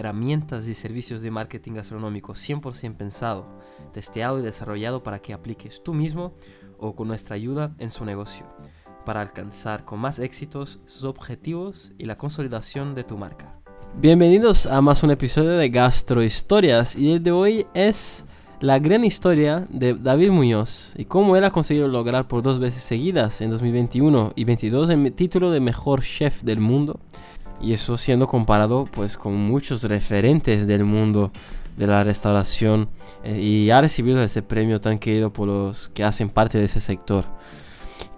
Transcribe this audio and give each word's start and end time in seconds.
herramientas 0.00 0.66
y 0.66 0.74
servicios 0.74 1.20
de 1.20 1.30
marketing 1.30 1.74
gastronómico 1.74 2.32
100% 2.32 2.96
pensado, 2.96 3.46
testeado 3.92 4.38
y 4.38 4.42
desarrollado 4.42 5.02
para 5.02 5.20
que 5.20 5.34
apliques 5.34 5.82
tú 5.82 5.92
mismo 5.92 6.34
o 6.78 6.96
con 6.96 7.06
nuestra 7.06 7.36
ayuda 7.36 7.74
en 7.78 7.90
su 7.90 8.06
negocio, 8.06 8.46
para 9.04 9.20
alcanzar 9.20 9.84
con 9.84 10.00
más 10.00 10.18
éxitos 10.18 10.80
sus 10.86 11.04
objetivos 11.04 11.92
y 11.98 12.06
la 12.06 12.16
consolidación 12.16 12.94
de 12.94 13.04
tu 13.04 13.18
marca. 13.18 13.60
Bienvenidos 13.94 14.66
a 14.66 14.80
más 14.80 15.02
un 15.02 15.10
episodio 15.10 15.50
de 15.50 15.68
Gastro 15.68 16.22
Historias 16.22 16.96
y 16.96 17.12
el 17.12 17.22
de 17.22 17.32
hoy 17.32 17.66
es 17.74 18.24
la 18.60 18.78
gran 18.78 19.04
historia 19.04 19.66
de 19.68 19.94
David 19.94 20.30
Muñoz 20.30 20.94
y 20.96 21.04
cómo 21.04 21.36
él 21.36 21.44
ha 21.44 21.50
conseguido 21.50 21.88
lograr 21.88 22.26
por 22.26 22.42
dos 22.42 22.58
veces 22.58 22.82
seguidas 22.82 23.40
en 23.40 23.50
2021 23.50 24.32
y 24.34 24.44
2022 24.44 24.90
el 24.90 25.12
título 25.12 25.50
de 25.50 25.60
mejor 25.60 26.02
chef 26.02 26.42
del 26.42 26.60
mundo 26.60 27.00
y 27.60 27.72
eso 27.72 27.96
siendo 27.96 28.26
comparado 28.26 28.86
pues 28.90 29.16
con 29.16 29.34
muchos 29.34 29.82
referentes 29.84 30.66
del 30.66 30.84
mundo 30.84 31.32
de 31.76 31.86
la 31.86 32.04
restauración 32.04 32.88
eh, 33.24 33.40
y 33.40 33.70
ha 33.70 33.80
recibido 33.80 34.22
ese 34.22 34.42
premio 34.42 34.80
tan 34.80 34.98
querido 34.98 35.32
por 35.32 35.48
los 35.48 35.88
que 35.90 36.04
hacen 36.04 36.28
parte 36.28 36.58
de 36.58 36.64
ese 36.64 36.80
sector. 36.80 37.24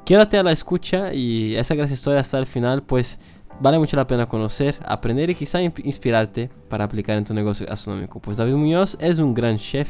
Quédate 0.05 0.39
a 0.39 0.43
la 0.43 0.53
escucha 0.53 1.15
y 1.15 1.55
esa 1.57 1.75
gran 1.75 1.91
historia 1.91 2.21
hasta 2.21 2.39
el 2.39 2.47
final 2.47 2.83
pues 2.83 3.21
vale 3.61 3.79
mucho 3.79 3.97
la 3.97 4.07
pena 4.07 4.29
conocer, 4.29 4.79
aprender 4.85 5.31
y 5.31 5.35
quizá 5.35 5.63
inspirarte 5.63 6.51
para 6.69 6.85
aplicar 6.85 7.17
en 7.17 7.25
tu 7.25 7.35
negocio 7.35 7.67
gastronómico. 7.67 8.21
Pues 8.21 8.37
David 8.37 8.55
Muñoz 8.55 8.97
es 9.01 9.19
un 9.19 9.35
gran 9.35 9.59
chef 9.59 9.89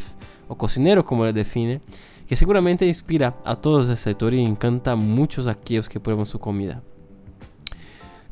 o 0.48 0.56
cocinero 0.56 1.04
como 1.04 1.24
le 1.24 1.32
define, 1.32 1.80
que 2.26 2.36
seguramente 2.36 2.86
inspira 2.86 3.36
a 3.44 3.56
todos 3.56 3.88
el 3.88 3.96
sector 3.96 4.34
y 4.34 4.42
encanta 4.42 4.92
a 4.92 4.96
muchos 4.96 5.46
aquellos 5.46 5.88
que 5.88 6.00
prueban 6.00 6.26
su 6.26 6.38
comida. 6.38 6.82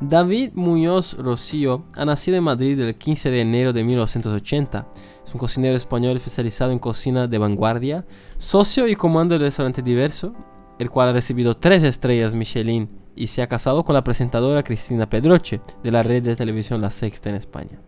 David 0.01 0.53
Muñoz 0.55 1.13
Rocío 1.13 1.85
ha 1.93 2.05
nacido 2.05 2.35
en 2.35 2.43
Madrid 2.43 2.79
el 2.79 2.95
15 2.95 3.29
de 3.29 3.41
enero 3.41 3.71
de 3.71 3.83
1980. 3.83 4.87
Es 5.23 5.31
un 5.31 5.39
cocinero 5.39 5.77
español 5.77 6.17
especializado 6.17 6.71
en 6.71 6.79
cocina 6.79 7.27
de 7.27 7.37
vanguardia, 7.37 8.03
socio 8.39 8.87
y 8.87 8.95
comando 8.95 9.35
del 9.35 9.43
restaurante 9.43 9.83
Diverso, 9.83 10.33
el 10.79 10.89
cual 10.89 11.09
ha 11.09 11.13
recibido 11.13 11.53
tres 11.53 11.83
estrellas 11.83 12.33
Michelin 12.33 12.89
y 13.15 13.27
se 13.27 13.43
ha 13.43 13.47
casado 13.47 13.85
con 13.85 13.93
la 13.93 14.03
presentadora 14.03 14.63
Cristina 14.63 15.07
Pedroche 15.07 15.61
de 15.83 15.91
la 15.91 16.01
red 16.01 16.23
de 16.23 16.35
televisión 16.35 16.81
La 16.81 16.89
Sexta 16.89 17.29
en 17.29 17.35
España. 17.35 17.79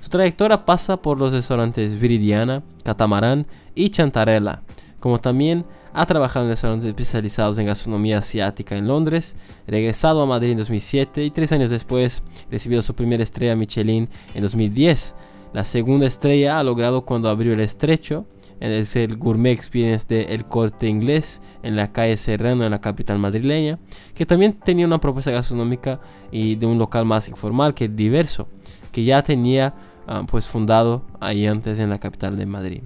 Su 0.00 0.10
trayectoria 0.10 0.64
pasa 0.64 1.00
por 1.00 1.16
los 1.16 1.32
restaurantes 1.32 2.00
Viridiana, 2.00 2.64
Catamarán 2.82 3.46
y 3.72 3.90
Chantarella, 3.90 4.62
como 4.98 5.20
también 5.20 5.64
ha 5.96 6.04
trabajado 6.04 6.44
en 6.44 6.50
restaurantes 6.50 6.88
especializados 6.90 7.58
en 7.58 7.66
gastronomía 7.66 8.18
asiática 8.18 8.76
en 8.76 8.86
Londres, 8.86 9.34
regresado 9.66 10.20
a 10.20 10.26
Madrid 10.26 10.50
en 10.50 10.58
2007 10.58 11.24
y 11.24 11.30
tres 11.30 11.52
años 11.52 11.70
después 11.70 12.22
recibió 12.50 12.82
su 12.82 12.94
primera 12.94 13.22
estrella 13.22 13.56
Michelin 13.56 14.10
en 14.34 14.42
2010. 14.42 15.14
La 15.54 15.64
segunda 15.64 16.06
estrella 16.06 16.58
ha 16.58 16.62
logrado 16.64 17.06
cuando 17.06 17.30
abrió 17.30 17.54
el 17.54 17.60
estrecho 17.60 18.26
en 18.60 18.72
el 18.72 19.16
Gourmet 19.16 19.52
Experience 19.52 20.06
de 20.06 20.34
El 20.34 20.44
Corte 20.44 20.86
Inglés 20.86 21.40
en 21.62 21.76
la 21.76 21.92
calle 21.92 22.18
Serrano 22.18 22.64
en 22.66 22.72
la 22.72 22.82
capital 22.82 23.18
madrileña, 23.18 23.78
que 24.14 24.26
también 24.26 24.52
tenía 24.52 24.84
una 24.84 25.00
propuesta 25.00 25.30
gastronómica 25.30 26.00
y 26.30 26.56
de 26.56 26.66
un 26.66 26.78
local 26.78 27.06
más 27.06 27.26
informal 27.30 27.72
que 27.72 27.88
Diverso, 27.88 28.48
que 28.92 29.02
ya 29.02 29.22
tenía 29.22 29.74
ah, 30.06 30.24
pues 30.28 30.46
fundado 30.46 31.06
ahí 31.20 31.46
antes 31.46 31.78
en 31.78 31.88
la 31.88 31.98
capital 31.98 32.36
de 32.36 32.44
Madrid. 32.44 32.82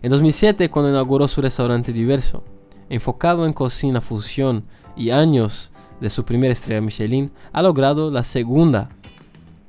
En 0.00 0.10
2007, 0.10 0.70
cuando 0.70 0.90
inauguró 0.90 1.26
su 1.26 1.40
restaurante 1.40 1.92
diverso, 1.92 2.44
enfocado 2.88 3.46
en 3.46 3.52
cocina 3.52 4.00
fusión 4.00 4.64
y 4.96 5.10
años 5.10 5.72
de 6.00 6.08
su 6.08 6.24
primera 6.24 6.52
estrella 6.52 6.80
Michelin, 6.80 7.32
ha 7.52 7.62
logrado 7.62 8.08
la 8.10 8.22
segunda 8.22 8.90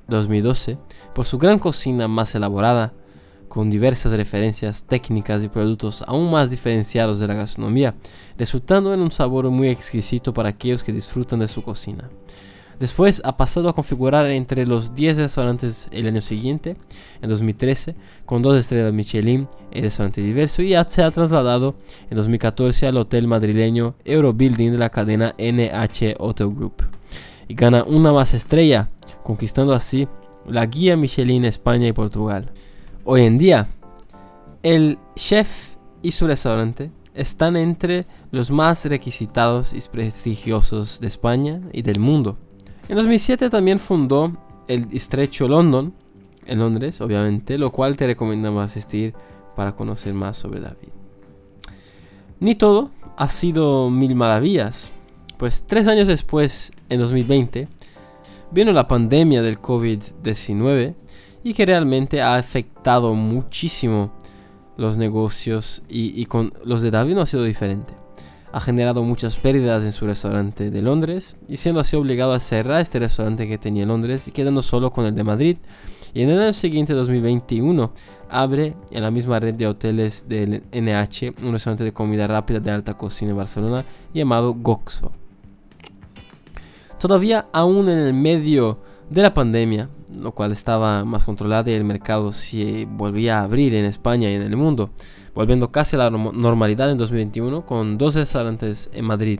2012 0.07 0.77
por 1.15 1.25
su 1.25 1.39
gran 1.39 1.57
cocina 1.57 2.07
más 2.07 2.35
elaborada, 2.35 2.93
con 3.47 3.71
diversas 3.71 4.11
referencias 4.11 4.83
técnicas 4.83 5.43
y 5.43 5.47
productos 5.47 6.03
aún 6.05 6.29
más 6.29 6.51
diferenciados 6.51 7.17
de 7.17 7.27
la 7.27 7.33
gastronomía, 7.33 7.95
resultando 8.37 8.93
en 8.93 8.99
un 8.99 9.11
sabor 9.11 9.49
muy 9.49 9.69
exquisito 9.69 10.31
para 10.31 10.49
aquellos 10.49 10.83
que 10.83 10.93
disfrutan 10.93 11.39
de 11.39 11.47
su 11.47 11.63
cocina. 11.63 12.07
Después 12.79 13.21
ha 13.25 13.35
pasado 13.35 13.67
a 13.67 13.73
configurar 13.73 14.25
entre 14.27 14.65
los 14.65 14.95
10 14.95 15.17
restaurantes 15.17 15.89
el 15.91 16.07
año 16.07 16.21
siguiente, 16.21 16.77
en 17.21 17.29
2013, 17.29 17.95
con 18.25 18.41
dos 18.41 18.57
estrellas 18.57 18.93
Michelin, 18.93 19.49
el 19.71 19.81
restaurante 19.81 20.21
diverso, 20.21 20.61
y 20.61 20.75
se 20.87 21.03
ha 21.03 21.11
trasladado 21.11 21.75
en 22.09 22.15
2014 22.15 22.87
al 22.87 22.95
hotel 22.95 23.27
madrileño 23.27 23.95
Eurobuilding 24.05 24.71
de 24.71 24.77
la 24.77 24.89
cadena 24.89 25.35
NH 25.37 26.15
Hotel 26.19 26.47
Group. 26.55 26.83
Y 27.49 27.53
gana 27.53 27.83
una 27.83 28.13
más 28.13 28.33
estrella, 28.33 28.89
conquistando 29.23 29.73
así 29.73 30.07
la 30.47 30.65
guía 30.65 30.95
Michelin 30.95 31.43
España 31.43 31.87
y 31.87 31.93
Portugal. 31.93 32.49
Hoy 33.03 33.23
en 33.23 33.37
día, 33.37 33.67
el 34.63 34.97
chef 35.15 35.75
y 36.01 36.11
su 36.11 36.27
restaurante 36.27 36.91
están 37.13 37.57
entre 37.57 38.05
los 38.31 38.51
más 38.51 38.85
requisitados 38.85 39.73
y 39.73 39.81
prestigiosos 39.91 41.01
de 41.01 41.07
España 41.07 41.61
y 41.73 41.81
del 41.81 41.99
mundo. 41.99 42.37
En 42.89 42.95
2007 42.95 43.51
también 43.51 43.77
fundó 43.77 44.35
el 44.67 44.87
Estrecho 44.91 45.47
London, 45.47 45.93
en 46.47 46.57
Londres, 46.57 46.99
obviamente, 47.01 47.59
lo 47.59 47.71
cual 47.71 47.95
te 47.95 48.07
recomendamos 48.07 48.63
asistir 48.63 49.13
para 49.55 49.75
conocer 49.75 50.15
más 50.15 50.37
sobre 50.37 50.59
David. 50.59 50.89
Ni 52.39 52.55
todo 52.55 52.89
ha 53.15 53.29
sido 53.29 53.91
mil 53.91 54.15
maravillas, 54.15 54.91
pues 55.37 55.65
tres 55.67 55.87
años 55.87 56.07
después, 56.07 56.73
en 56.89 56.99
2020, 56.99 57.67
vino 58.49 58.73
la 58.73 58.87
pandemia 58.87 59.43
del 59.43 59.61
COVID-19 59.61 60.95
y 61.43 61.53
que 61.53 61.67
realmente 61.67 62.23
ha 62.23 62.37
afectado 62.37 63.13
muchísimo 63.13 64.11
los 64.77 64.97
negocios 64.97 65.83
y, 65.87 66.27
los 66.63 66.81
de 66.81 66.89
David 66.89 67.13
no 67.13 67.21
ha 67.21 67.27
sido 67.27 67.43
diferente 67.43 67.93
ha 68.51 68.59
generado 68.59 69.03
muchas 69.03 69.37
pérdidas 69.37 69.83
en 69.83 69.91
su 69.91 70.05
restaurante 70.05 70.71
de 70.71 70.81
Londres 70.81 71.37
y 71.47 71.57
siendo 71.57 71.81
así 71.81 71.95
obligado 71.95 72.33
a 72.33 72.39
cerrar 72.39 72.81
este 72.81 72.99
restaurante 72.99 73.47
que 73.47 73.57
tenía 73.57 73.83
en 73.83 73.89
Londres 73.89 74.27
y 74.27 74.31
quedando 74.31 74.61
solo 74.61 74.91
con 74.91 75.05
el 75.05 75.15
de 75.15 75.23
Madrid. 75.23 75.57
Y 76.13 76.23
en 76.23 76.29
el 76.29 76.41
año 76.41 76.53
siguiente, 76.53 76.93
2021, 76.93 77.91
abre 78.29 78.75
en 78.89 79.03
la 79.03 79.11
misma 79.11 79.39
red 79.39 79.55
de 79.55 79.67
hoteles 79.67 80.27
del 80.27 80.63
NH 80.71 81.43
un 81.43 81.53
restaurante 81.53 81.83
de 81.83 81.93
comida 81.93 82.27
rápida 82.27 82.59
de 82.59 82.71
alta 82.71 82.95
cocina 82.95 83.31
en 83.31 83.37
Barcelona 83.37 83.85
llamado 84.13 84.53
Goxo. 84.53 85.11
Todavía 86.99 87.47
aún 87.53 87.87
en 87.89 87.99
el 87.99 88.13
medio 88.13 88.79
de 89.09 89.21
la 89.21 89.33
pandemia, 89.33 89.89
lo 90.15 90.31
cual 90.33 90.51
estaba 90.51 91.03
más 91.03 91.23
controlado 91.23 91.69
y 91.69 91.73
el 91.73 91.83
mercado 91.83 92.31
se 92.31 92.85
volvía 92.89 93.39
a 93.39 93.43
abrir 93.43 93.73
en 93.75 93.85
España 93.85 94.29
y 94.29 94.35
en 94.35 94.43
el 94.43 94.55
mundo, 94.55 94.91
volviendo 95.33 95.71
casi 95.71 95.95
a 95.95 95.99
la 95.99 96.09
normalidad 96.09 96.91
en 96.91 96.97
2021 96.97 97.65
con 97.65 97.97
dos 97.97 98.15
restaurantes 98.15 98.89
en 98.93 99.05
Madrid 99.05 99.39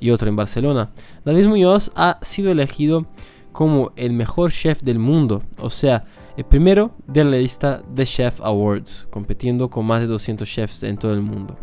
y 0.00 0.10
otro 0.10 0.28
en 0.28 0.36
Barcelona. 0.36 0.90
David 1.24 1.46
Muñoz 1.46 1.92
ha 1.94 2.18
sido 2.22 2.50
elegido 2.50 3.06
como 3.52 3.92
el 3.96 4.12
mejor 4.12 4.50
chef 4.50 4.82
del 4.82 4.98
mundo, 4.98 5.42
o 5.58 5.70
sea, 5.70 6.04
el 6.36 6.44
primero 6.44 6.90
de 7.06 7.24
la 7.24 7.38
lista 7.38 7.82
de 7.88 8.04
Chef 8.04 8.42
Awards, 8.42 9.08
compitiendo 9.10 9.70
con 9.70 9.86
más 9.86 10.02
de 10.02 10.06
200 10.06 10.46
chefs 10.46 10.82
en 10.82 10.98
todo 10.98 11.14
el 11.14 11.22
mundo, 11.22 11.56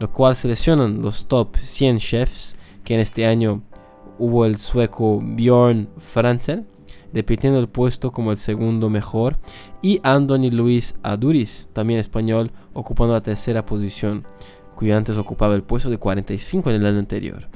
lo 0.00 0.12
cual 0.12 0.34
seleccionan 0.34 1.00
los 1.00 1.28
top 1.28 1.56
100 1.56 1.98
chefs 1.98 2.56
que 2.82 2.94
en 2.94 3.00
este 3.00 3.24
año 3.24 3.62
hubo 4.18 4.44
el 4.44 4.58
sueco 4.58 5.20
Bjorn 5.22 5.88
Franzen, 5.98 6.66
repitiendo 7.12 7.58
el 7.58 7.68
puesto 7.68 8.12
como 8.12 8.30
el 8.30 8.36
segundo 8.36 8.90
mejor, 8.90 9.38
y 9.82 10.00
Anthony 10.02 10.50
Luis 10.50 10.96
Aduris, 11.02 11.70
también 11.72 12.00
español, 12.00 12.52
ocupando 12.72 13.14
la 13.14 13.22
tercera 13.22 13.64
posición, 13.64 14.24
cuyo 14.74 14.96
antes 14.96 15.16
ocupaba 15.16 15.54
el 15.54 15.62
puesto 15.62 15.90
de 15.90 15.98
45 15.98 16.70
en 16.70 16.76
el 16.76 16.86
año 16.86 16.98
anterior. 16.98 17.48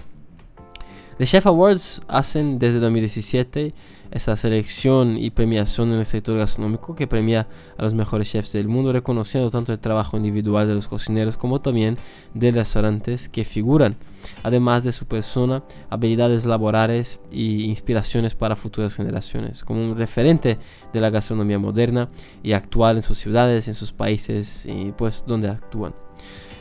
The 1.22 1.26
Chef 1.26 1.46
Awards 1.46 2.02
hacen 2.08 2.58
desde 2.58 2.80
2017 2.80 3.72
esa 4.10 4.34
selección 4.34 5.16
y 5.16 5.30
premiación 5.30 5.92
en 5.92 6.00
el 6.00 6.04
sector 6.04 6.36
gastronómico 6.36 6.96
que 6.96 7.06
premia 7.06 7.46
a 7.78 7.82
los 7.84 7.94
mejores 7.94 8.28
chefs 8.28 8.52
del 8.52 8.66
mundo, 8.66 8.92
reconociendo 8.92 9.48
tanto 9.48 9.72
el 9.72 9.78
trabajo 9.78 10.16
individual 10.16 10.66
de 10.66 10.74
los 10.74 10.88
cocineros 10.88 11.36
como 11.36 11.60
también 11.60 11.96
de 12.34 12.50
restaurantes 12.50 13.28
que 13.28 13.44
figuran, 13.44 13.94
además 14.42 14.82
de 14.82 14.90
su 14.90 15.06
persona, 15.06 15.62
habilidades 15.90 16.44
laborales 16.44 17.20
e 17.30 17.36
inspiraciones 17.36 18.34
para 18.34 18.56
futuras 18.56 18.96
generaciones, 18.96 19.62
como 19.62 19.80
un 19.80 19.96
referente 19.96 20.58
de 20.92 21.00
la 21.00 21.10
gastronomía 21.10 21.60
moderna 21.60 22.10
y 22.42 22.50
actual 22.50 22.96
en 22.96 23.04
sus 23.04 23.18
ciudades, 23.18 23.68
en 23.68 23.74
sus 23.74 23.92
países 23.92 24.66
y 24.66 24.90
pues 24.90 25.22
donde 25.24 25.50
actúan. 25.50 25.94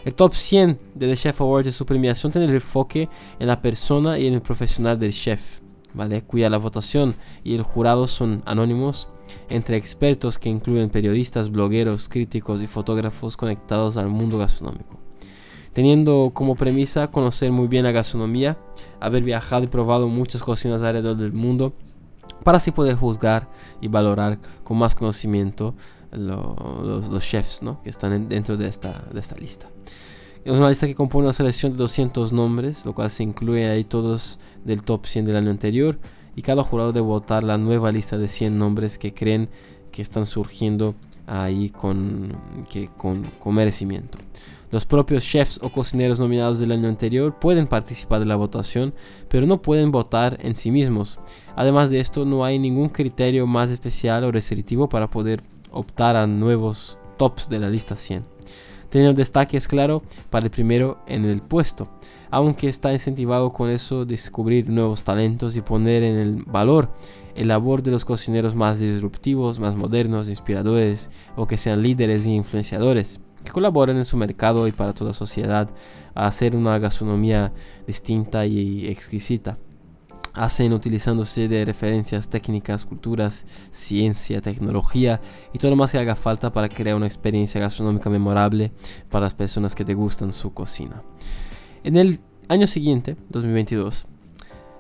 El 0.04 0.16
top 0.16 0.34
100 0.34 0.80
de 0.96 1.08
The 1.08 1.16
Chef 1.16 1.42
Awards 1.42 1.66
de 1.66 1.72
su 1.72 1.86
premiación 1.86 2.32
tiene 2.32 2.48
el 2.48 2.56
enfoque 2.56 3.08
en 3.40 3.48
la 3.48 3.62
persona 3.62 4.18
y 4.18 4.26
en 4.26 4.34
el 4.34 4.42
profesional 4.42 4.98
del 4.98 5.14
chef, 5.14 5.60
¿vale? 5.94 6.24
cuya 6.24 6.50
la 6.50 6.58
votación 6.58 7.14
y 7.44 7.54
el 7.54 7.62
jurado 7.62 8.08
son 8.08 8.42
anónimos 8.46 9.10
entre 9.50 9.78
expertos 9.78 10.40
que 10.40 10.50
incluyen 10.50 10.90
periodistas, 10.90 11.52
blogueros, 11.52 12.10
críticos 12.10 12.62
y 12.64 12.68
fotógrafos 12.68 13.38
conectados 13.38 13.96
al 13.98 14.08
mundo 14.08 14.40
gastronómico. 14.40 15.00
Teniendo 15.74 16.32
como 16.34 16.56
premisa 16.56 17.12
conocer 17.12 17.52
muy 17.52 17.68
bien 17.68 17.86
la 17.86 17.92
gastronomía, 17.92 18.58
haber 19.00 19.24
viajado 19.24 19.64
y 19.64 19.68
probado 19.68 20.08
muchas 20.08 20.42
cocinas 20.42 20.82
alrededor 20.82 21.16
del 21.16 21.32
mundo, 21.32 21.74
para 22.44 22.58
así 22.58 22.72
poder 22.72 22.96
juzgar 22.96 23.48
y 23.82 23.88
valorar 23.88 24.40
con 24.64 24.78
más 24.78 24.96
conocimiento 24.96 25.76
los, 26.12 27.24
chefs 27.24 27.62
que 27.84 27.90
están 27.90 28.28
dentro 28.28 28.58
de 28.58 28.68
esta, 28.68 29.06
de 29.14 29.20
esta 29.20 29.36
lista. 29.36 29.68
Es 30.44 30.58
una 30.58 30.70
lista 30.70 30.88
que 30.88 30.96
compone 30.96 31.26
una 31.26 31.34
selección 31.34 31.74
de 31.74 31.78
200 31.78 32.34
nombres, 32.34 32.84
lo 32.86 32.96
cual 32.96 33.10
se 33.12 33.22
incluye 33.22 33.70
ahí 33.70 33.84
todos 33.84 34.40
del 34.66 34.82
top 34.82 35.06
100 35.06 35.26
del 35.26 35.36
año 35.36 35.52
anterior. 35.52 36.00
Y 36.36 36.42
cada 36.42 36.64
jurado 36.64 36.94
debe 36.94 37.06
votar 37.06 37.44
la 37.44 37.58
nueva 37.58 37.92
lista 37.92 38.18
de 38.18 38.28
100 38.28 38.58
nombres 38.58 38.98
que 38.98 39.14
creen 39.14 39.50
que 39.92 40.02
están 40.02 40.26
surgiendo 40.26 40.96
ahí 41.28 41.70
con, 41.70 42.36
que, 42.70 42.90
con, 42.98 43.24
con 43.40 43.54
merecimiento. 43.54 44.18
Los 44.72 44.86
propios 44.86 45.24
chefs 45.24 45.60
o 45.62 45.70
cocineros 45.70 46.20
nominados 46.20 46.58
del 46.58 46.72
año 46.72 46.88
anterior 46.88 47.38
pueden 47.38 47.68
participar 47.68 48.20
de 48.20 48.26
la 48.26 48.38
votación, 48.38 48.94
pero 49.28 49.46
no 49.46 49.62
pueden 49.62 49.92
votar 49.92 50.38
en 50.42 50.56
sí 50.56 50.72
mismos. 50.72 51.20
Además 51.56 51.90
de 51.90 52.00
esto, 52.00 52.26
no 52.26 52.46
hay 52.46 52.58
ningún 52.58 52.90
criterio 52.90 53.46
más 53.46 53.70
especial 53.70 54.24
o 54.24 54.32
restrictivo 54.32 54.88
para 54.88 55.12
poder 55.12 55.44
optar 55.72 56.16
a 56.16 56.28
nuevos 56.28 56.98
tops 57.18 57.50
de 57.50 57.60
la 57.60 57.70
lista 57.70 57.96
100. 57.96 58.24
Teniendo 58.90 59.18
destaques, 59.18 59.68
claro, 59.68 60.04
para 60.30 60.46
el 60.46 60.52
primero 60.52 61.00
en 61.08 61.24
el 61.26 61.42
puesto, 61.42 61.88
aunque 62.30 62.68
está 62.68 62.92
incentivado 62.92 63.52
con 63.52 63.70
eso 63.70 64.06
descubrir 64.06 64.70
nuevos 64.70 65.04
talentos 65.04 65.56
y 65.56 65.62
poner 65.62 66.04
en 66.04 66.18
el 66.18 66.44
valor 66.44 66.90
el 67.36 67.48
labor 67.48 67.84
de 67.84 67.92
los 67.92 68.04
cocineros 68.04 68.54
más 68.54 68.80
disruptivos, 68.80 69.60
más 69.60 69.76
modernos, 69.76 70.28
inspiradores 70.28 71.10
o 71.38 71.48
que 71.48 71.58
sean 71.58 71.82
líderes 71.82 72.26
e 72.26 72.32
influenciadores 72.32 73.22
que 73.44 73.52
colaboren 73.52 73.98
en 73.98 74.06
su 74.06 74.18
mercado 74.18 74.68
y 74.68 74.72
para 74.72 74.94
toda 74.94 75.14
sociedad 75.14 75.70
a 76.14 76.28
hacer 76.28 76.56
una 76.56 76.78
gastronomía 76.78 77.54
distinta 77.88 78.46
y 78.46 78.88
exquisita 78.88 79.58
hacen 80.34 80.74
utilizándose 80.74 81.48
de 81.48 81.66
referencias 81.66 82.30
técnicas, 82.30 82.86
culturas, 82.86 83.46
ciencia, 83.72 84.42
tecnología 84.42 85.22
y 85.54 85.60
todo 85.60 85.72
lo 85.72 85.78
más 85.78 85.92
que 85.92 85.98
haga 85.98 86.16
falta 86.16 86.52
para 86.52 86.70
crear 86.70 86.96
una 86.96 87.08
experiencia 87.08 87.62
gastronómica 87.62 88.10
memorable 88.10 88.72
para 89.10 89.26
las 89.26 89.34
personas 89.34 89.76
que 89.76 89.86
te 89.86 89.94
gustan 89.94 90.34
su 90.34 90.54
cocina. 90.54 91.02
En 91.84 91.98
el 91.98 92.20
año 92.48 92.68
siguiente, 92.68 93.16
2022, 93.30 94.08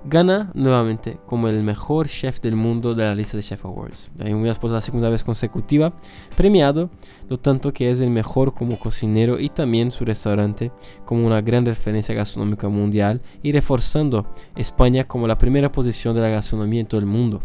gana 0.03 0.51
nuevamente 0.53 1.17
como 1.25 1.47
el 1.47 1.63
mejor 1.63 2.07
chef 2.07 2.41
del 2.41 2.55
mundo 2.55 2.93
de 2.95 3.03
la 3.03 3.15
lista 3.15 3.37
de 3.37 3.43
Chef 3.43 3.63
Awards. 3.65 4.11
por 4.59 4.71
la 4.71 4.81
segunda 4.81 5.09
vez 5.09 5.23
consecutiva, 5.23 5.93
premiado, 6.35 6.89
lo 7.29 7.39
tanto 7.39 7.73
que 7.73 7.91
es 7.91 7.99
el 7.99 8.09
mejor 8.09 8.53
como 8.53 8.79
cocinero 8.79 9.39
y 9.39 9.49
también 9.49 9.91
su 9.91 10.05
restaurante 10.05 10.71
como 11.05 11.25
una 11.25 11.41
gran 11.41 11.65
referencia 11.65 12.15
gastronómica 12.15 12.69
mundial 12.69 13.21
y 13.43 13.51
reforzando 13.51 14.25
España 14.55 15.07
como 15.07 15.27
la 15.27 15.37
primera 15.37 15.71
posición 15.71 16.15
de 16.15 16.21
la 16.21 16.29
gastronomía 16.29 16.81
en 16.81 16.87
todo 16.87 16.99
el 16.99 17.07
mundo, 17.07 17.43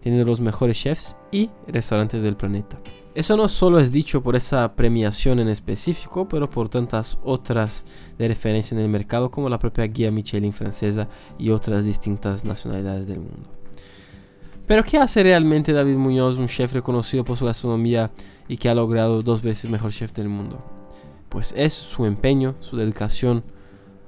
teniendo 0.00 0.26
los 0.26 0.40
mejores 0.40 0.78
chefs 0.78 1.16
y 1.30 1.50
restaurantes 1.68 2.22
del 2.22 2.36
planeta. 2.36 2.78
Eso 3.14 3.36
no 3.36 3.46
solo 3.46 3.78
es 3.78 3.92
dicho 3.92 4.22
por 4.22 4.36
esa 4.36 4.74
premiación 4.74 5.38
en 5.38 5.48
específico, 5.48 6.26
pero 6.28 6.48
por 6.48 6.70
tantas 6.70 7.18
otras 7.22 7.84
de 8.16 8.26
referencia 8.26 8.74
en 8.74 8.80
el 8.80 8.88
mercado 8.88 9.30
como 9.30 9.50
la 9.50 9.58
propia 9.58 9.86
guía 9.86 10.10
Michelin 10.10 10.54
francesa 10.54 11.08
y 11.38 11.50
otras 11.50 11.84
distintas 11.84 12.42
nacionalidades 12.42 13.06
del 13.06 13.18
mundo. 13.18 13.50
Pero 14.66 14.82
¿qué 14.82 14.96
hace 14.96 15.22
realmente 15.22 15.74
David 15.74 15.96
Muñoz, 15.96 16.38
un 16.38 16.46
chef 16.46 16.72
reconocido 16.72 17.22
por 17.22 17.36
su 17.36 17.44
gastronomía 17.44 18.10
y 18.48 18.56
que 18.56 18.70
ha 18.70 18.74
logrado 18.74 19.22
dos 19.22 19.42
veces 19.42 19.70
mejor 19.70 19.92
chef 19.92 20.12
del 20.14 20.30
mundo? 20.30 20.64
Pues 21.28 21.52
es 21.54 21.74
su 21.74 22.06
empeño, 22.06 22.54
su 22.60 22.78
dedicación, 22.78 23.44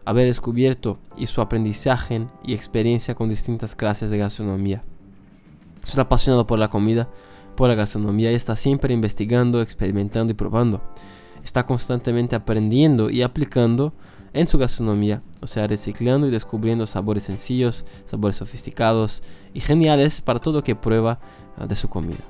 haber 0.06 0.28
descubierto 0.28 0.98
y 1.14 1.26
su 1.26 1.42
aprendizaje 1.42 2.26
y 2.42 2.54
experiencia 2.54 3.14
con 3.14 3.28
distintas 3.28 3.76
clases 3.76 4.10
de 4.10 4.16
gastronomía. 4.16 4.82
Es 5.82 5.98
apasionado 5.98 6.46
por 6.46 6.58
la 6.58 6.68
comida, 6.68 7.10
por 7.54 7.68
la 7.68 7.74
gastronomía 7.74 8.32
y 8.32 8.34
está 8.34 8.56
siempre 8.56 8.94
investigando, 8.94 9.62
experimentando 9.62 10.32
y 10.32 10.34
probando. 10.34 10.82
Está 11.42 11.66
constantemente 11.66 12.36
aprendiendo 12.36 13.10
y 13.10 13.22
aplicando 13.22 13.92
en 14.32 14.48
su 14.48 14.58
gastronomía, 14.58 15.22
o 15.40 15.46
sea, 15.46 15.66
reciclando 15.66 16.26
y 16.26 16.30
descubriendo 16.30 16.86
sabores 16.86 17.22
sencillos, 17.22 17.84
sabores 18.04 18.36
sofisticados 18.36 19.22
y 19.54 19.60
geniales 19.60 20.20
para 20.20 20.40
todo 20.40 20.54
lo 20.54 20.64
que 20.64 20.74
prueba 20.74 21.20
ah, 21.56 21.66
de 21.66 21.76
su 21.76 21.88
comida. 21.88 22.24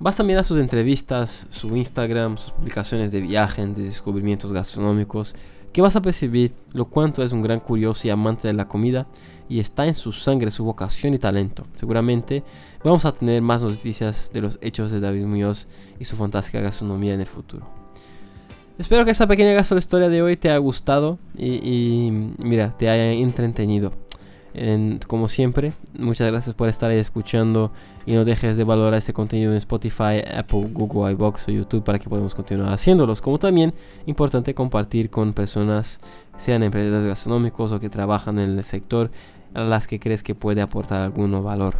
Basta 0.00 0.22
mirar 0.22 0.44
sus 0.44 0.58
entrevistas, 0.58 1.46
su 1.50 1.76
Instagram, 1.76 2.38
sus 2.38 2.52
publicaciones 2.52 3.12
de 3.12 3.20
viajes, 3.20 3.76
de 3.76 3.84
descubrimientos 3.84 4.52
gastronómicos, 4.52 5.34
que 5.78 5.82
vas 5.82 5.94
a 5.94 6.02
percibir 6.02 6.54
lo 6.72 6.86
cuanto 6.86 7.22
es 7.22 7.30
un 7.30 7.40
gran 7.40 7.60
curioso 7.60 8.08
y 8.08 8.10
amante 8.10 8.48
de 8.48 8.52
la 8.52 8.66
comida 8.66 9.06
y 9.48 9.60
está 9.60 9.86
en 9.86 9.94
su 9.94 10.10
sangre 10.10 10.50
su 10.50 10.64
vocación 10.64 11.14
y 11.14 11.18
talento. 11.18 11.68
Seguramente 11.76 12.42
vamos 12.82 13.04
a 13.04 13.12
tener 13.12 13.40
más 13.42 13.62
noticias 13.62 14.32
de 14.34 14.40
los 14.40 14.58
hechos 14.60 14.90
de 14.90 14.98
David 14.98 15.26
Muñoz 15.26 15.68
y 16.00 16.04
su 16.04 16.16
fantástica 16.16 16.60
gastronomía 16.60 17.14
en 17.14 17.20
el 17.20 17.28
futuro. 17.28 17.70
Espero 18.76 19.04
que 19.04 19.12
esta 19.12 19.28
pequeña 19.28 19.56
historia 19.56 20.08
de 20.08 20.20
hoy 20.20 20.36
te 20.36 20.50
haya 20.50 20.58
gustado 20.58 21.20
y, 21.36 22.10
mira, 22.38 22.76
te 22.76 22.90
haya 22.90 23.12
entretenido. 23.12 23.92
Como 25.06 25.28
siempre, 25.28 25.72
muchas 25.98 26.30
gracias 26.30 26.54
por 26.54 26.68
estar 26.68 26.90
ahí 26.90 26.98
escuchando 26.98 27.72
y 28.06 28.14
no 28.14 28.24
dejes 28.24 28.56
de 28.56 28.64
valorar 28.64 28.94
este 28.94 29.12
contenido 29.12 29.52
en 29.52 29.58
Spotify, 29.58 30.22
Apple, 30.34 30.68
Google, 30.72 31.12
iBox 31.12 31.48
o 31.48 31.52
YouTube 31.52 31.84
para 31.84 31.98
que 31.98 32.08
podamos 32.08 32.34
continuar 32.34 32.72
haciéndolos. 32.72 33.20
Como 33.20 33.38
también 33.38 33.74
importante 34.06 34.54
compartir 34.54 35.10
con 35.10 35.32
personas, 35.32 36.00
sean 36.36 36.62
emprendedores 36.62 37.06
gastronómicos 37.06 37.72
o 37.72 37.80
que 37.80 37.90
trabajan 37.90 38.38
en 38.38 38.58
el 38.58 38.64
sector, 38.64 39.10
a 39.54 39.62
las 39.62 39.86
que 39.86 39.98
crees 39.98 40.22
que 40.22 40.34
puede 40.34 40.60
aportar 40.60 41.02
algún 41.02 41.42
valor. 41.42 41.76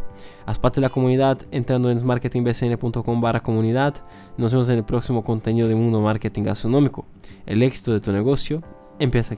Haz 0.46 0.58
parte 0.58 0.80
de 0.80 0.86
la 0.86 0.90
comunidad 0.90 1.38
entrando 1.50 1.90
en 1.90 2.04
marketingbcn.com 2.04 3.20
barra 3.20 3.42
comunidad. 3.42 3.94
Nos 4.36 4.52
vemos 4.52 4.68
en 4.68 4.78
el 4.78 4.84
próximo 4.84 5.22
contenido 5.22 5.68
de 5.68 5.74
Mundo 5.74 6.00
Marketing 6.00 6.44
Gastronómico. 6.44 7.06
El 7.46 7.62
éxito 7.62 7.92
de 7.92 8.00
tu 8.00 8.12
negocio 8.12 8.62
empieza 8.98 9.34
aquí. 9.34 9.36